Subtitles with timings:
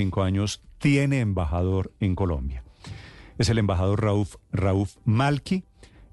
[0.00, 2.64] 45 años, tiene embajador en Colombia.
[3.36, 5.64] Es el embajador Raúf, Raúf Malki.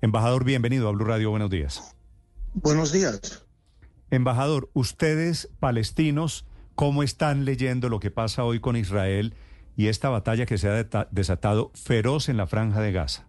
[0.02, 1.96] Embajador, bienvenido a Blue Radio, buenos días.
[2.54, 3.46] Buenos días.
[4.12, 6.46] Embajador, ustedes palestinos,
[6.76, 9.34] ¿cómo están leyendo lo que pasa hoy con Israel
[9.78, 13.28] y esta batalla que se ha desatado feroz en la franja de Gaza?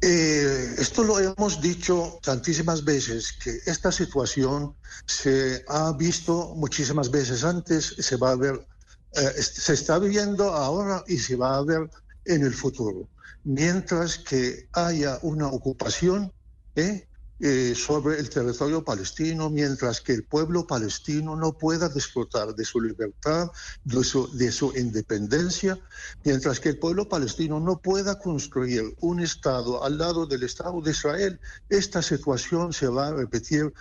[0.00, 4.76] Eh, esto lo hemos dicho tantísimas veces, que esta situación
[5.06, 8.66] se ha visto muchísimas veces antes, se va a ver,
[9.14, 11.90] eh, se está viviendo ahora y se va a ver
[12.24, 13.08] en el futuro.
[13.42, 16.32] Mientras que haya una ocupación,
[16.76, 17.07] ¿eh?
[17.40, 22.80] Eh, sobre el territorio palestino, mientras que el pueblo palestino no pueda disfrutar de su
[22.80, 23.48] libertad,
[23.84, 25.78] de su, de su independencia,
[26.24, 30.90] mientras que el pueblo palestino no pueda construir un Estado al lado del Estado de
[30.90, 33.72] Israel, esta situación se va a repetir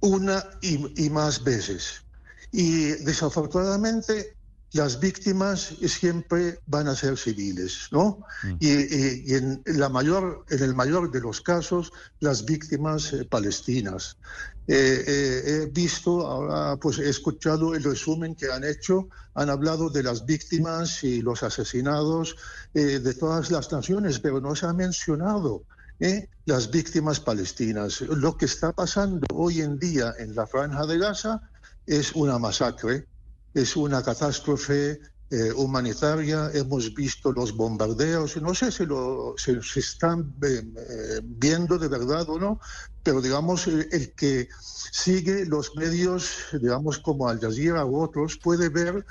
[0.00, 2.02] una y, y más veces.
[2.50, 4.37] Y desafortunadamente
[4.72, 8.20] las víctimas siempre van a ser civiles, ¿no?
[8.42, 8.56] Mm.
[8.60, 14.18] Y, en, la mayor, en el mayor de los casos, las víctimas eh, palestinas.
[14.66, 19.88] Eh, eh, he visto, ahora pues he escuchado el resumen que han hecho, han hablado
[19.88, 22.36] de las víctimas y los asesinados
[22.74, 25.62] de todas las naciones, pero no se ha mencionado
[26.44, 28.02] las víctimas palestinas.
[28.02, 31.40] Lo que está pasando hoy en día en la franja de Gaza
[31.86, 33.06] es una masacre
[33.54, 40.34] es una catástrofe eh, humanitaria, hemos visto los bombardeos, no sé si lo se, están
[40.42, 42.60] eh, eh, viendo de verdad o no,
[43.02, 44.48] pero digamos, el, que
[44.90, 49.04] sigue los medios, digamos, como Al Jazeera u otros, puede ver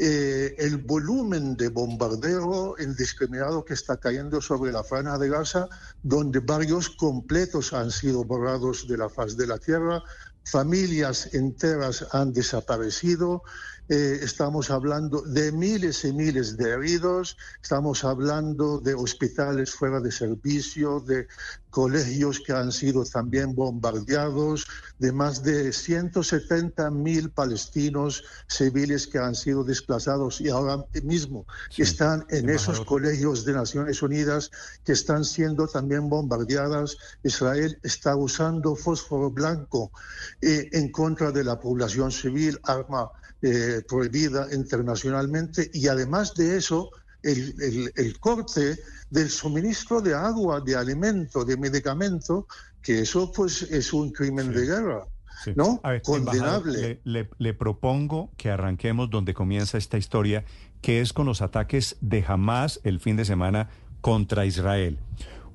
[0.00, 5.68] el volumen de bombardeo indiscriminado que está cayendo sobre la franja de Gaza,
[6.04, 10.00] donde varios completos han sido borrados de la faz de la tierra,
[10.44, 13.42] familias enteras han desaparecido
[13.88, 20.12] eh, estamos hablando de miles y miles de heridos, estamos hablando de hospitales fuera de
[20.12, 21.26] servicio, de
[21.70, 24.66] colegios que han sido también bombardeados,
[24.98, 31.46] de más de 170 mil palestinos civiles que han sido desplazados y ahora mismo
[31.76, 34.50] están en esos colegios de Naciones Unidas
[34.84, 36.96] que están siendo también bombardeadas.
[37.22, 39.92] Israel está usando fósforo blanco
[40.40, 43.10] eh, en contra de la población civil, arma
[43.42, 46.90] eh, prohibida internacionalmente y además de eso,
[47.22, 48.78] el, corte
[49.10, 52.46] del suministro de agua, de alimento, de medicamento,
[52.82, 55.06] que eso pues es un crimen de guerra.
[55.54, 55.80] ¿No?
[56.02, 57.00] Condenable.
[57.04, 60.44] Le, le, propongo que arranquemos donde comienza esta historia,
[60.82, 63.68] que es con los ataques de Hamas el fin de semana
[64.00, 64.98] contra Israel.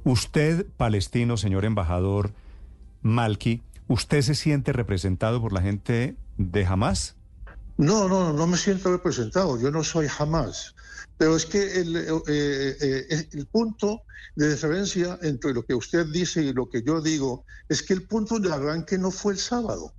[0.05, 2.31] Usted, palestino, señor embajador
[3.01, 7.17] Malki, ¿usted se siente representado por la gente de Hamas?
[7.77, 10.75] No, no, no me siento representado, yo no soy jamás.
[11.17, 12.77] Pero es que el, eh, eh,
[13.09, 14.03] eh, el, punto
[14.35, 18.07] de diferencia entre lo que usted dice y lo que yo digo es que el
[18.07, 19.93] punto de arranque no fue el sábado,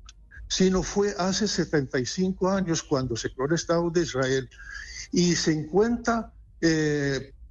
[0.48, 4.48] sino fue hace 75 años cuando se creó el Estado de Israel
[5.12, 6.32] y 50,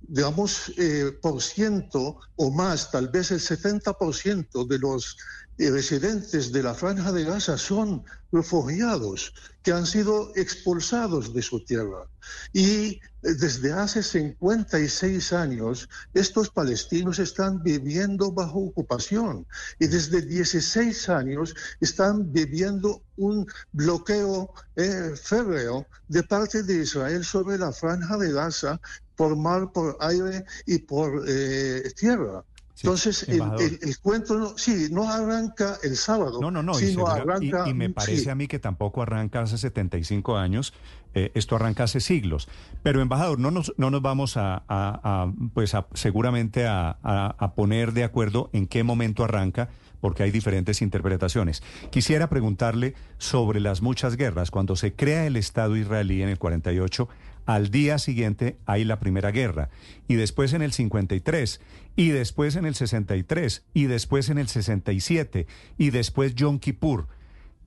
[0.08, 0.74] digamos,
[1.22, 5.18] por ciento o más, tal vez el 70% de los
[5.58, 12.08] residentes de la franja de Gaza son refugiados que han sido expulsados de su tierra.
[12.52, 19.46] Y desde hace 56 años, estos palestinos están viviendo bajo ocupación
[19.80, 27.58] y desde 16 años están viviendo un bloqueo eh, férreo de parte de Israel sobre
[27.58, 28.82] la franja de Gaza
[29.16, 32.44] por mar, por aire y por eh, tierra.
[32.84, 36.42] Entonces, el, cuento no, sí, no arranca el sábado.
[36.42, 36.74] No, no, no.
[36.74, 40.74] Sino y, arranca, y, me parece a mí que tampoco arranca hace 75 años.
[41.14, 42.50] Eh, esto arranca hace siglos.
[42.82, 48.68] Pero, embajador, no nos, no nos vamos a, pues seguramente a, poner de acuerdo en
[48.68, 49.70] qué momento arranca,
[50.02, 51.64] porque hay diferentes interpretaciones.
[51.92, 54.52] Quisiera preguntarle sobre las muchas guerras.
[54.52, 57.08] Cuando se crea el Estado israelí en el 48,
[57.46, 59.70] al día siguiente hay la Primera Guerra,
[60.08, 61.62] y después en el 53,
[61.96, 65.48] y después en el 63, y después en el 67,
[65.78, 67.08] y después Yom Kippur.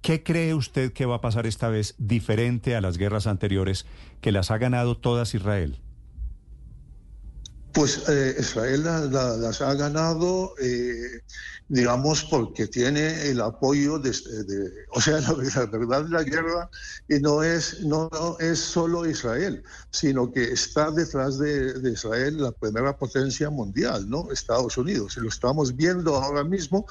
[0.02, 3.86] ¿Qué cree usted que va a pasar esta vez diferente a las guerras anteriores
[4.20, 5.80] que las ha ganado todas Israel?
[7.76, 11.20] Pues eh, Israel las ha ganado, eh,
[11.68, 14.12] digamos, porque tiene el apoyo de,
[14.92, 15.34] o sea, la,
[15.66, 16.70] verdad la guerra
[17.20, 18.08] no es no,
[18.40, 24.32] es solo Israel, sino que está detrás de, Israel la primera potencia mundial, ¿no?
[24.32, 25.18] Estados Unidos.
[25.18, 26.86] Y lo estamos viendo ahora mismo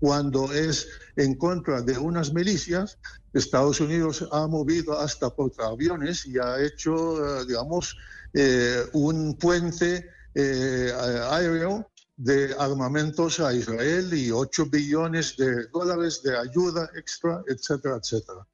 [0.00, 2.98] cuando es en contra de unas milicias,
[3.34, 7.96] Estados Unidos ha movido hasta portaaviones y ha hecho, eh, digamos,
[8.32, 10.92] eh, un puente eh,
[11.30, 18.46] aéreo de armamentos a Israel y 8 billones de dólares de ayuda extra, etcétera, etcétera.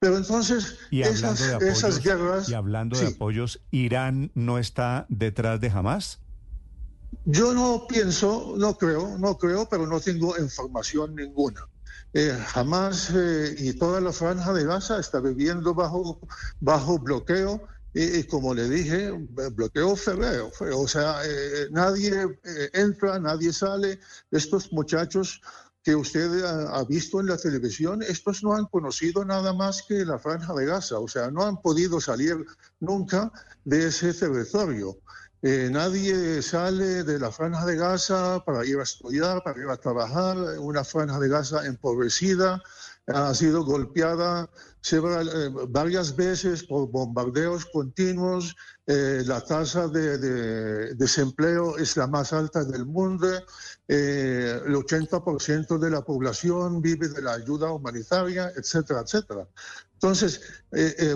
[0.00, 2.48] Pero entonces, esas, esas, guerras...
[2.48, 6.20] Y hablando de apoyos, ¿Irán no está detrás de Hamas?
[7.24, 11.66] Yo no pienso, no creo, no creo, pero no tengo información ninguna.
[12.14, 16.20] Eh, jamás eh, y toda la franja de Gaza está viviendo bajo,
[16.58, 19.10] bajo bloqueo y, como le dije,
[19.52, 22.38] bloqueo feo, o sea, eh, nadie
[22.72, 23.98] entra, nadie sale.
[24.30, 25.40] Estos muchachos
[25.82, 30.18] que usted ha, visto en la televisión, estos no han conocido nada más que la
[30.18, 32.36] franja de Gaza, o sea, no han podido salir
[32.80, 33.32] nunca
[33.64, 34.98] de ese territorio.
[35.40, 39.76] Eh, nadie sale de la franja de Gaza para ir a estudiar, para ir a
[39.76, 40.36] trabajar.
[40.58, 42.60] Una franja de Gaza empobrecida,
[43.06, 44.50] ha sido golpeada
[44.90, 48.56] eh, varias veces por bombardeos continuos.
[48.86, 50.18] Eh, la tasa de,
[50.96, 53.28] desempleo es la más alta del mundo.
[53.86, 59.46] el 80% de la población vive de la ayuda humanitaria, etcétera, etcétera.
[59.94, 60.40] Entonces,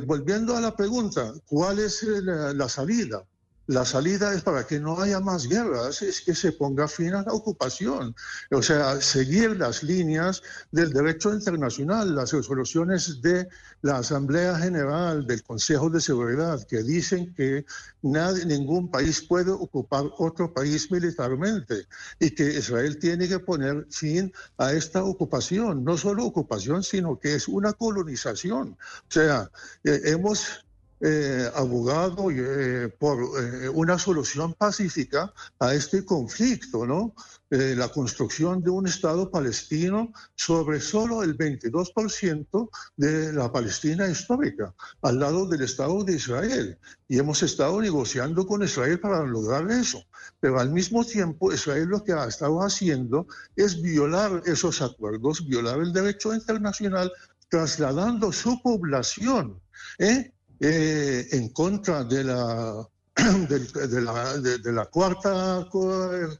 [0.06, 3.24] volviendo a la pregunta, ¿cuál es la salida?
[3.68, 7.22] La salida es para que no haya más guerras, es que se ponga fin a
[7.22, 8.14] la ocupación.
[8.50, 10.42] O sea, seguir las líneas
[10.72, 13.48] del derecho internacional, las resoluciones de
[13.82, 17.64] la Asamblea General del Consejo de Seguridad que dicen que
[18.02, 21.86] nadie, ningún país puede ocupar otro país militarmente
[22.18, 25.84] y que Israel tiene que poner fin a esta ocupación.
[25.84, 28.76] No solo ocupación, sino que es una colonización.
[29.08, 29.50] O sea,
[29.84, 30.64] eh, hemos
[31.04, 37.14] eh, abogado eh, por eh, una solución pacífica a este conflicto, ¿no?
[37.50, 45.18] la construcción de un Estado palestino sobre solo el 22% de la Palestina histórica, al
[45.18, 46.78] lado del Estado de Israel.
[47.08, 50.02] Y hemos estado negociando con Israel para lograr eso.
[50.40, 55.78] Pero al mismo tiempo, Israel lo que ha estado haciendo es violar esos acuerdos, violar
[55.80, 57.12] el derecho internacional,
[57.50, 59.60] trasladando su población.
[59.98, 60.32] ¿eh?
[60.64, 65.68] Eh, en contra de la, de, la, de, la, cuarta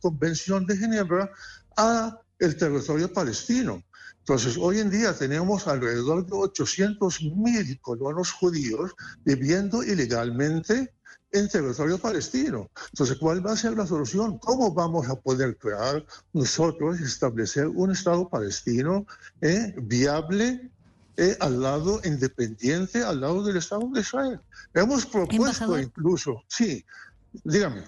[0.00, 1.28] convención de Ginebra
[1.76, 3.82] a el territorio palestino.
[4.18, 8.92] Entonces, hoy en día tenemos alrededor de 800 mil colonos judíos
[9.24, 10.94] viviendo ilegalmente
[11.32, 12.70] en territorio palestino.
[12.90, 14.38] Entonces, ¿cuál va a ser la solución?
[14.38, 19.04] ¿Cómo vamos a poder crear nosotros, establecer un Estado palestino
[19.40, 20.70] eh, viable
[21.16, 24.40] eh, al lado independiente, al lado del Estado de Israel.
[24.74, 26.84] Hemos propuesto incluso, sí,
[27.44, 27.84] dígame.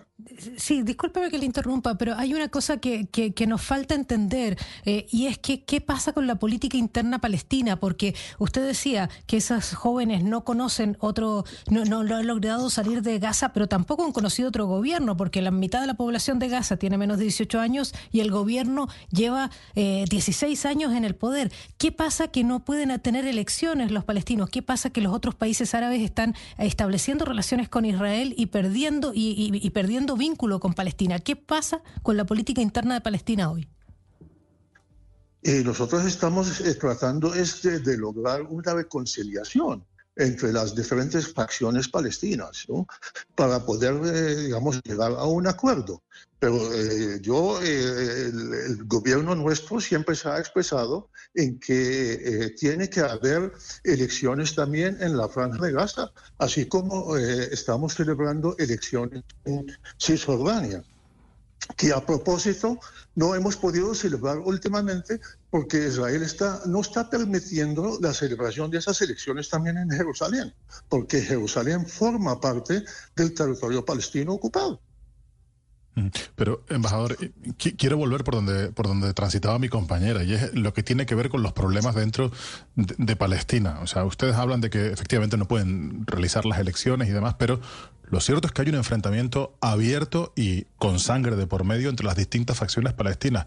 [0.56, 5.06] Sí, discúlpeme que le interrumpa, pero hay una cosa que, que, nos falta entender eh,
[5.10, 9.74] y es que qué pasa con la política interna palestina, porque usted decía que esas
[9.74, 14.50] jóvenes no conocen otro, no, no, han logrado salir de Gaza, pero tampoco han conocido
[14.50, 17.92] otro gobierno, porque la mitad de la población de Gaza tiene menos de 18 años
[18.12, 21.52] y el gobierno lleva eh, 16 años en el poder.
[21.76, 24.48] ¿Qué pasa que no pueden tener elecciones los palestinos?
[24.48, 29.70] ¿Qué pasa que los otros países árabes están estableciendo relaciones con Israel y perdiendo y
[29.70, 31.18] perdiendo vínculo con Palestina.
[31.18, 33.66] ¿Qué pasa con la política interna de Palestina hoy?
[35.42, 39.84] Eh, nosotros estamos tratando este de, lograr una reconciliación
[40.16, 42.66] entre las diferentes facciones palestinas,
[43.34, 46.02] para poder, eh, digamos, llegar a un acuerdo.
[46.38, 46.58] Pero
[47.20, 53.52] yo, el, el, gobierno nuestro siempre se ha expresado en que tiene que haber
[53.82, 59.66] elecciones también en la franja de Gaza, así como estamos celebrando elecciones en
[59.98, 60.84] Cisjordania
[61.76, 62.78] que a propósito
[63.14, 69.00] no hemos podido celebrar últimamente porque Israel está, no está permitiendo la celebración de esas
[69.00, 70.52] elecciones también en Jerusalén,
[70.88, 72.84] porque Jerusalén forma parte
[73.16, 74.80] del territorio palestino ocupado.
[76.34, 80.74] Pero, embajador, eh, quiero volver por donde, por donde transitaba mi compañera, y es lo
[80.74, 82.32] que tiene que ver con los problemas dentro
[82.74, 83.78] de, de, Palestina.
[83.80, 87.60] O sea, ustedes hablan de que efectivamente no pueden realizar las elecciones y demás, pero
[88.14, 92.06] lo cierto es que hay un enfrentamiento abierto y con sangre de por medio entre
[92.06, 93.46] las distintas facciones palestinas.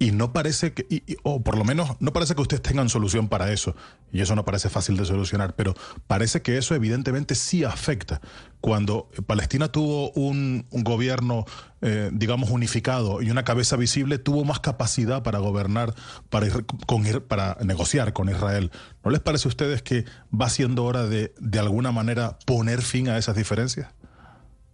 [0.00, 3.52] Y no parece que, o por lo menos no parece que ustedes tengan solución para
[3.52, 3.76] eso.
[4.12, 5.72] Y eso no parece fácil de solucionar, pero
[6.08, 8.20] parece que eso evidentemente sí afecta.
[8.60, 11.44] Cuando Palestina tuvo un, gobierno,
[11.80, 15.94] eh, digamos, unificado y una cabeza visible, tuvo más capacidad para gobernar,
[16.28, 16.48] para,
[16.88, 18.72] con, para negociar con Israel.
[19.04, 23.08] ¿No les parece a ustedes que va siendo hora de, de alguna manera, poner fin
[23.08, 23.86] a esas diferencias?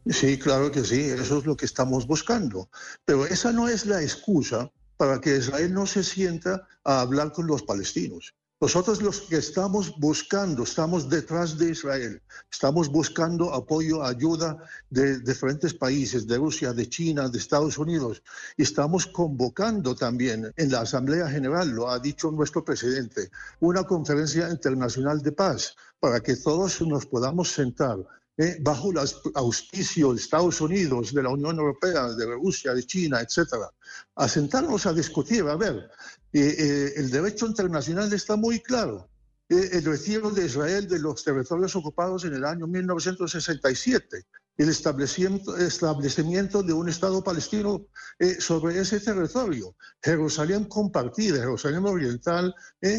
[0.07, 2.69] Sí, claro que sí, eso es lo que estamos buscando.
[3.07, 7.47] Pero esa no es la excusa para que Israel no se sienta a hablar con
[7.47, 8.35] los palestinos.
[8.61, 14.57] Nosotros los que estamos buscando, estamos detrás de Israel, estamos buscando apoyo, ayuda
[14.91, 18.23] de diferentes países, de Rusia, de China, de Estados Unidos,
[18.57, 23.31] y estamos convocando también en la Asamblea General, lo ha dicho nuestro presidente,
[23.61, 27.99] una conferencia internacional de paz para que todos nos podamos sentar
[28.37, 28.99] eh, bajo el
[29.35, 33.71] auspicio de Estados Unidos, de la Unión Europea, de Rusia, de China, etcétera,
[34.17, 35.89] a sentarnos a discutir, a ver,
[36.33, 39.09] eh, el derecho internacional está muy claro.
[39.49, 44.25] Eh, el retiro de Israel de los territorios ocupados en el año 1967,
[44.57, 47.87] el establecimiento, establecimiento de un Estado palestino
[48.19, 52.55] eh, sobre ese territorio, Jerusalén compartida, Jerusalén Oriental,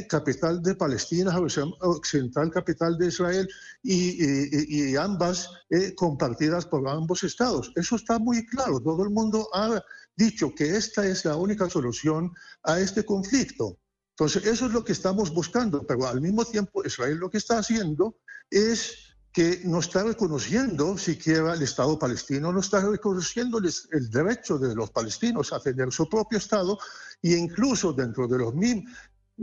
[0.09, 3.47] capital de Palestina, Jerusalén Occidental, capital de Israel,
[3.83, 5.49] y, y ambas
[5.95, 7.71] compartidas por ambos estados.
[7.75, 9.81] Eso está muy claro, todo el mundo ha
[10.15, 12.31] dicho que esta es la única solución
[12.63, 13.77] a este conflicto.
[14.17, 17.59] Entonces, eso es lo que estamos buscando, pero al mismo tiempo Israel lo que está
[17.59, 18.17] haciendo
[18.49, 19.04] es
[19.35, 24.91] que no está reconociendo siquiera el Estado palestino, no está reconociendo el derecho de los
[24.91, 26.79] palestinos a tener su propio Estado
[27.21, 28.53] e incluso dentro de los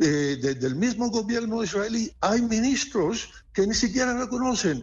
[0.00, 4.82] eh, del mismo gobierno israelí hay ministros que ni siquiera reconocen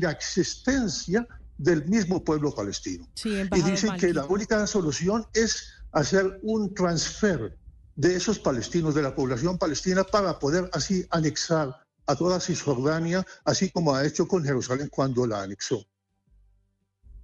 [0.00, 3.06] la existencia del mismo pueblo palestino.
[3.22, 7.54] y dicen que la única solución es hacer un transfer
[7.96, 13.70] de esos palestinos, de la población palestina, para poder así anexar a toda Cisjordania, así
[13.70, 15.84] como ha hecho con Jerusalén cuando la anexó.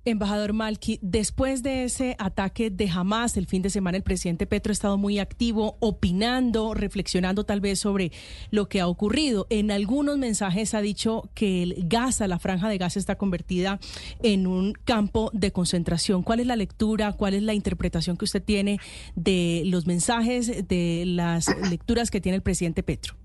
[0.06, 4.70] Embajador Malki, después de ese ataque de Hamas el fin de semana, el presidente Petro
[4.70, 8.10] ha estado muy activo, opinando, reflexionando tal vez sobre
[8.50, 9.46] lo que ha ocurrido.
[9.50, 13.78] En algunos mensajes ha dicho que el Gaza, la franja de Gaza, está convertida
[14.22, 16.22] en un campo de concentración.
[16.22, 18.78] ¿Cuál es la lectura, cuál es la interpretación que usted tiene
[19.16, 23.16] de los mensajes, de las lecturas que tiene el presidente Petro?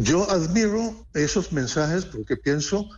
[0.00, 2.88] Yo admiro esos mensajes porque pienso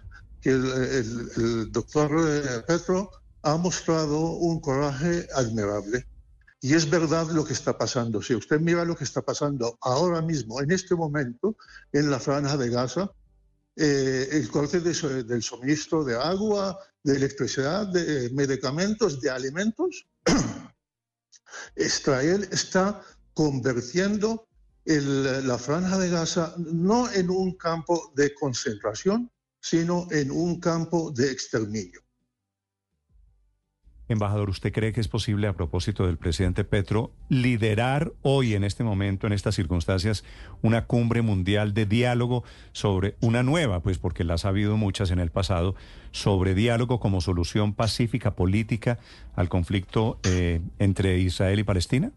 [0.43, 6.07] que el, doctor eh, Petro ha mostrado un coraje admirable.
[6.61, 8.21] Y es verdad lo que está pasando.
[8.21, 11.57] Si usted mira lo que está pasando ahora mismo, en este momento,
[11.91, 13.11] en la franja de Gaza,
[13.77, 20.07] eh, el corte del suministro de agua, de electricidad, de medicamentos, de alimentos,
[21.77, 23.01] Israel está
[23.33, 24.50] convirtiendo
[24.99, 29.31] la franja de Gaza no en un campo de concentración,
[29.61, 32.01] sino en un campo de exterminio.
[34.09, 38.83] Embajador, ¿usted cree que es posible, a propósito del presidente Petro, liderar hoy, en este
[38.83, 40.25] momento, en estas circunstancias,
[40.63, 42.43] una cumbre mundial de diálogo
[42.73, 45.77] sobre una nueva, pues porque las ha habido muchas en el pasado,
[46.11, 48.99] sobre diálogo como solución pacífica política
[49.37, 52.11] al conflicto eh, entre Israel y Palestina?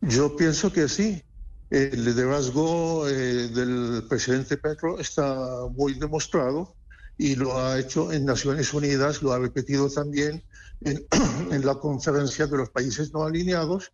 [0.00, 1.22] Yo pienso que sí.
[1.70, 6.74] El liderazgo eh, del presidente Petro está muy demostrado
[7.16, 10.44] y lo ha hecho en Naciones Unidas, lo ha repetido también
[10.80, 11.06] en,
[11.64, 13.92] la conferencia de los países no alineados.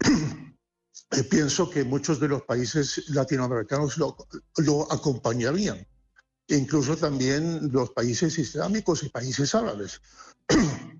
[1.30, 4.16] pienso que muchos de los países latinoamericanos lo,
[4.56, 5.86] lo acompañarían,
[6.48, 10.00] incluso también los países islámicos y países árabes.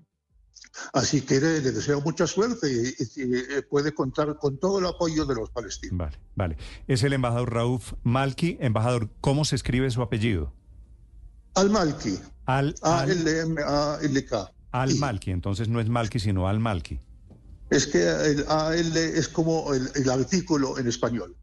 [0.93, 5.35] Así que le, deseo mucha suerte y, eh, puede contar con todo el apoyo de
[5.35, 5.97] los palestinos.
[5.97, 6.57] Vale, vale.
[6.87, 8.57] Es el embajador Rauf Malki.
[8.59, 10.53] Embajador, ¿cómo se escribe su apellido?
[11.55, 12.19] Al-Malki.
[12.45, 14.51] Al, A-L-M-A-L-K.
[14.71, 16.99] Al-Malki, entonces no es Malki, sino Al-Malki.
[17.69, 21.35] Es que el A-L es como el, artículo en español.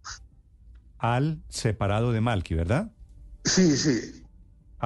[0.98, 2.92] Al separado de Malki, ¿verdad?
[3.44, 4.23] Sí, sí.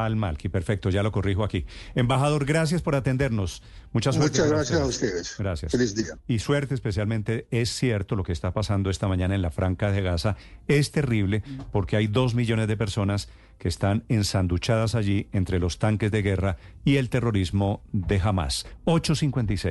[0.05, 1.67] Al Malki, perfecto, ya lo corrijo aquí.
[1.95, 3.63] Embajador, gracias por atendernos.
[3.93, 5.35] Muchas Muchas gracias a ustedes.
[5.39, 5.73] Gracias.
[5.73, 6.19] Feliz día.
[6.27, 10.03] Y suerte especialmente, es cierto lo que está pasando esta mañana en la Franca de
[10.03, 10.37] Gaza,
[10.67, 13.29] es terrible porque hay dos millones de personas
[13.59, 18.67] que están ensanduchadas allí entre los tanques de guerra y el terrorismo de Hamas.
[18.85, 19.67] 856.